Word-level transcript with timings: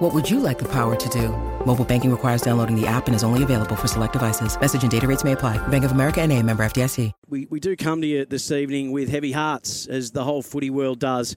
What 0.00 0.14
would 0.14 0.30
you 0.30 0.40
like 0.40 0.58
the 0.58 0.68
power 0.68 0.96
to 0.96 1.08
do? 1.10 1.28
Mobile 1.66 1.84
banking 1.84 2.10
requires 2.10 2.40
downloading 2.40 2.74
the 2.74 2.86
app 2.86 3.06
and 3.06 3.14
is 3.14 3.22
only 3.22 3.42
available 3.42 3.76
for 3.76 3.86
select 3.86 4.14
devices. 4.14 4.58
Message 4.58 4.80
and 4.80 4.90
data 4.90 5.06
rates 5.06 5.24
may 5.24 5.32
apply. 5.32 5.58
Bank 5.68 5.84
of 5.84 5.92
America 5.92 6.22
and 6.22 6.32
a 6.32 6.42
member 6.42 6.64
FDIC. 6.64 7.12
We, 7.28 7.46
we 7.50 7.60
do 7.60 7.76
come 7.76 8.00
to 8.00 8.06
you 8.06 8.24
this 8.24 8.50
evening 8.50 8.92
with 8.92 9.10
heavy 9.10 9.32
hearts, 9.32 9.86
as 9.86 10.12
the 10.12 10.24
whole 10.24 10.40
footy 10.40 10.70
world 10.70 11.00
does. 11.00 11.36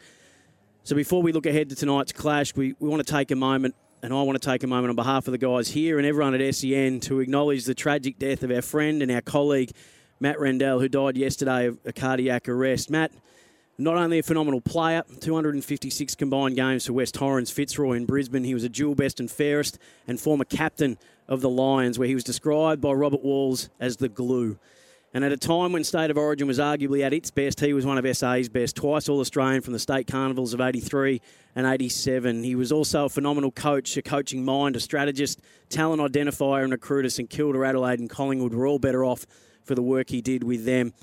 So 0.83 0.95
before 0.95 1.21
we 1.21 1.33
look 1.33 1.45
ahead 1.45 1.71
to 1.71 1.75
tonight's 1.75 2.13
clash, 2.13 2.55
we, 2.55 2.73
we 2.79 2.87
want 2.87 3.05
to 3.05 3.13
take 3.13 3.31
a 3.31 3.35
moment, 3.35 3.75
and 4.01 4.13
I 4.13 4.21
want 4.21 4.41
to 4.41 4.49
take 4.49 4.63
a 4.63 4.67
moment 4.67 4.91
on 4.91 4.95
behalf 4.95 5.27
of 5.27 5.33
the 5.33 5.37
guys 5.37 5.67
here 5.67 5.97
and 5.97 6.07
everyone 6.07 6.33
at 6.33 6.55
SEN 6.55 7.01
to 7.01 7.19
acknowledge 7.19 7.65
the 7.65 7.75
tragic 7.75 8.17
death 8.17 8.43
of 8.43 8.51
our 8.51 8.61
friend 8.61 9.01
and 9.01 9.11
our 9.11 9.19
colleague, 9.19 9.71
Matt 10.21 10.39
Rendell, 10.39 10.79
who 10.79 10.87
died 10.87 11.17
yesterday 11.17 11.67
of 11.67 11.79
a 11.83 11.91
cardiac 11.91 12.47
arrest. 12.47 12.89
Matt, 12.89 13.11
not 13.77 13.95
only 13.97 14.19
a 14.19 14.23
phenomenal 14.23 14.61
player, 14.61 15.03
256 15.19 16.15
combined 16.15 16.55
games 16.55 16.85
for 16.85 16.93
West 16.93 17.15
Torrens 17.15 17.49
Fitzroy 17.49 17.93
in 17.93 18.05
Brisbane, 18.05 18.43
he 18.43 18.53
was 18.53 18.63
a 18.63 18.69
dual 18.69 18.95
best 18.95 19.19
and 19.19 19.29
fairest 19.29 19.79
and 20.07 20.19
former 20.19 20.45
captain 20.45 20.97
of 21.27 21.41
the 21.41 21.49
Lions, 21.49 21.97
where 21.97 22.07
he 22.07 22.13
was 22.13 22.23
described 22.23 22.81
by 22.81 22.91
Robert 22.91 23.23
Walls 23.23 23.69
as 23.79 23.97
the 23.97 24.09
glue. 24.09 24.57
And 25.15 25.23
at 25.23 25.31
a 25.31 25.37
time 25.37 25.71
when 25.73 25.83
State 25.83 26.09
of 26.09 26.17
Origin 26.17 26.47
was 26.47 26.57
arguably 26.57 27.03
at 27.03 27.13
its 27.13 27.29
best, 27.29 27.59
he 27.59 27.73
was 27.73 27.85
one 27.85 28.03
of 28.03 28.17
SA's 28.17 28.49
best, 28.49 28.75
twice 28.75 29.07
All 29.07 29.19
Australian 29.19 29.61
from 29.61 29.73
the 29.73 29.79
state 29.79 30.07
carnivals 30.07 30.55
of 30.55 30.61
83 30.61 31.21
and 31.55 31.67
87. 31.67 32.43
He 32.43 32.55
was 32.55 32.71
also 32.71 33.05
a 33.05 33.09
phenomenal 33.09 33.51
coach, 33.51 33.95
a 33.95 34.01
coaching 34.01 34.43
mind, 34.43 34.75
a 34.75 34.79
strategist, 34.79 35.39
talent 35.69 36.01
identifier, 36.01 36.63
and 36.63 36.71
recruiter. 36.71 37.11
St 37.11 37.29
Kilda, 37.29 37.63
Adelaide, 37.63 37.99
and 37.99 38.09
Collingwood 38.09 38.55
were 38.55 38.65
all 38.65 38.79
better 38.79 39.05
off 39.05 39.27
for 39.63 39.75
the 39.75 39.83
work 39.83 40.09
he 40.09 40.21
did 40.21 40.43
with 40.43 40.65
them. 40.65 40.93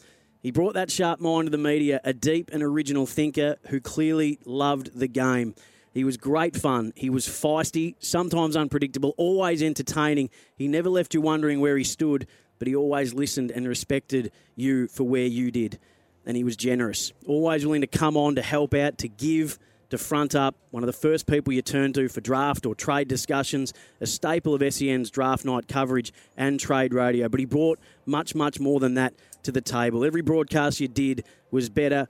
He 0.42 0.50
brought 0.50 0.72
that 0.72 0.90
sharp 0.90 1.20
mind 1.20 1.46
to 1.46 1.50
the 1.50 1.58
media, 1.58 2.00
a 2.02 2.14
deep 2.14 2.50
and 2.50 2.62
original 2.62 3.04
thinker 3.04 3.56
who 3.66 3.78
clearly 3.78 4.38
loved 4.46 4.98
the 4.98 5.08
game. 5.08 5.54
He 5.92 6.02
was 6.02 6.16
great 6.16 6.56
fun. 6.56 6.94
He 6.96 7.10
was 7.10 7.26
feisty, 7.26 7.96
sometimes 7.98 8.56
unpredictable, 8.56 9.14
always 9.18 9.62
entertaining. 9.62 10.30
He 10.56 10.66
never 10.66 10.88
left 10.88 11.12
you 11.12 11.20
wondering 11.20 11.60
where 11.60 11.76
he 11.76 11.84
stood, 11.84 12.26
but 12.58 12.68
he 12.68 12.74
always 12.74 13.12
listened 13.12 13.50
and 13.50 13.68
respected 13.68 14.32
you 14.56 14.88
for 14.88 15.04
where 15.04 15.26
you 15.26 15.50
did. 15.50 15.78
And 16.24 16.38
he 16.38 16.44
was 16.44 16.56
generous, 16.56 17.12
always 17.26 17.66
willing 17.66 17.80
to 17.82 17.86
come 17.86 18.16
on 18.16 18.36
to 18.36 18.42
help 18.42 18.72
out, 18.72 18.96
to 18.98 19.08
give, 19.08 19.58
to 19.90 19.98
front 19.98 20.34
up. 20.34 20.54
One 20.70 20.82
of 20.82 20.86
the 20.86 20.92
first 20.92 21.26
people 21.26 21.52
you 21.52 21.62
turn 21.62 21.92
to 21.94 22.08
for 22.08 22.20
draft 22.20 22.64
or 22.64 22.74
trade 22.74 23.08
discussions, 23.08 23.74
a 24.00 24.06
staple 24.06 24.54
of 24.54 24.72
SEN's 24.72 25.10
draft 25.10 25.44
night 25.44 25.68
coverage 25.68 26.12
and 26.36 26.58
trade 26.58 26.94
radio. 26.94 27.28
But 27.28 27.40
he 27.40 27.46
brought 27.46 27.78
much, 28.06 28.34
much 28.34 28.58
more 28.58 28.80
than 28.80 28.94
that 28.94 29.12
to 29.44 29.52
the 29.52 29.60
table. 29.60 30.04
Every 30.04 30.22
broadcast 30.22 30.80
you 30.80 30.88
did 30.88 31.24
was 31.50 31.68
better 31.68 32.08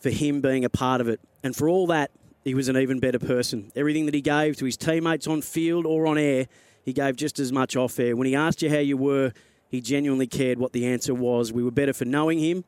for 0.00 0.10
him 0.10 0.40
being 0.40 0.64
a 0.64 0.70
part 0.70 1.00
of 1.00 1.08
it. 1.08 1.20
And 1.42 1.54
for 1.54 1.68
all 1.68 1.86
that, 1.88 2.10
he 2.44 2.54
was 2.54 2.68
an 2.68 2.76
even 2.76 2.98
better 2.98 3.18
person. 3.18 3.70
Everything 3.76 4.06
that 4.06 4.14
he 4.14 4.20
gave 4.20 4.56
to 4.56 4.64
his 4.64 4.76
teammates 4.76 5.26
on 5.26 5.42
field 5.42 5.86
or 5.86 6.06
on 6.06 6.18
air, 6.18 6.48
he 6.84 6.92
gave 6.92 7.16
just 7.16 7.38
as 7.38 7.52
much 7.52 7.76
off 7.76 7.98
air. 7.98 8.16
When 8.16 8.26
he 8.26 8.34
asked 8.34 8.62
you 8.62 8.70
how 8.70 8.78
you 8.78 8.96
were, 8.96 9.32
he 9.68 9.80
genuinely 9.80 10.26
cared 10.26 10.58
what 10.58 10.72
the 10.72 10.86
answer 10.86 11.14
was. 11.14 11.52
We 11.52 11.62
were 11.62 11.70
better 11.70 11.92
for 11.92 12.04
knowing 12.04 12.38
him 12.38 12.64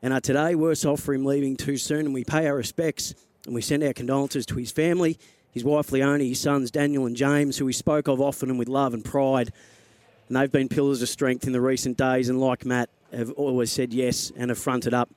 and 0.00 0.12
are 0.12 0.20
today 0.20 0.54
worse 0.54 0.84
off 0.84 1.00
for 1.00 1.14
him 1.14 1.24
leaving 1.24 1.56
too 1.56 1.76
soon. 1.76 2.06
And 2.06 2.14
we 2.14 2.24
pay 2.24 2.46
our 2.46 2.56
respects 2.56 3.14
and 3.46 3.54
we 3.54 3.60
send 3.60 3.82
our 3.84 3.92
condolences 3.92 4.46
to 4.46 4.56
his 4.56 4.72
family, 4.72 5.18
his 5.50 5.64
wife 5.64 5.92
Leonie, 5.92 6.28
his 6.30 6.40
sons 6.40 6.70
Daniel 6.70 7.06
and 7.06 7.16
James, 7.16 7.58
who 7.58 7.66
we 7.66 7.72
spoke 7.72 8.08
of 8.08 8.20
often 8.20 8.50
and 8.50 8.58
with 8.58 8.68
love 8.68 8.94
and 8.94 9.04
pride. 9.04 9.52
And 10.28 10.36
they've 10.36 10.50
been 10.50 10.68
pillars 10.68 11.02
of 11.02 11.08
strength 11.08 11.46
in 11.46 11.52
the 11.52 11.60
recent 11.60 11.98
days, 11.98 12.28
and 12.28 12.40
like 12.40 12.64
Matt, 12.64 12.88
have 13.12 13.30
always 13.32 13.70
said 13.70 13.92
yes 13.92 14.32
and 14.36 14.50
have 14.50 14.58
fronted 14.58 14.94
up. 14.94 15.10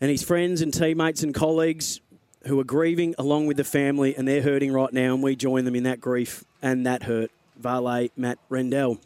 And 0.00 0.10
his 0.10 0.22
friends 0.22 0.60
and 0.60 0.72
teammates 0.72 1.22
and 1.22 1.34
colleagues 1.34 2.00
who 2.46 2.60
are 2.60 2.64
grieving 2.64 3.14
along 3.18 3.46
with 3.46 3.56
the 3.56 3.64
family, 3.64 4.14
and 4.16 4.26
they're 4.28 4.42
hurting 4.42 4.72
right 4.72 4.92
now, 4.92 5.14
and 5.14 5.22
we 5.22 5.34
join 5.34 5.64
them 5.64 5.74
in 5.74 5.82
that 5.84 6.00
grief 6.00 6.44
and 6.62 6.86
that 6.86 7.02
hurt. 7.02 7.30
Vale 7.56 8.08
Matt 8.16 8.38
Rendell. 8.48 8.98